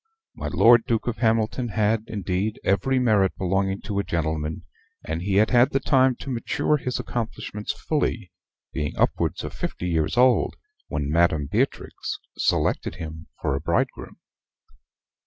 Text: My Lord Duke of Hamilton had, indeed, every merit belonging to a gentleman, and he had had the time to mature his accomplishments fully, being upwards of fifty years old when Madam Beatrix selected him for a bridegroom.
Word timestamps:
My 0.33 0.47
Lord 0.47 0.85
Duke 0.87 1.05
of 1.05 1.17
Hamilton 1.17 1.67
had, 1.67 2.05
indeed, 2.07 2.59
every 2.63 2.97
merit 2.97 3.37
belonging 3.37 3.81
to 3.81 3.99
a 3.99 4.03
gentleman, 4.03 4.63
and 5.05 5.21
he 5.21 5.35
had 5.35 5.51
had 5.51 5.69
the 5.69 5.79
time 5.79 6.15
to 6.21 6.31
mature 6.31 6.77
his 6.77 6.97
accomplishments 6.99 7.71
fully, 7.71 8.31
being 8.73 8.97
upwards 8.97 9.43
of 9.43 9.53
fifty 9.53 9.87
years 9.87 10.17
old 10.17 10.55
when 10.87 11.11
Madam 11.11 11.45
Beatrix 11.45 12.17
selected 12.35 12.95
him 12.95 13.27
for 13.43 13.53
a 13.53 13.61
bridegroom. 13.61 14.17